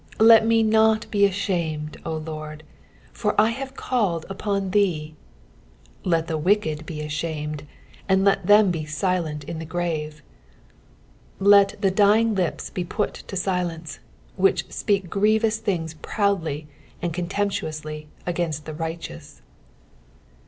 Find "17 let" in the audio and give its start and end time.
0.13-0.47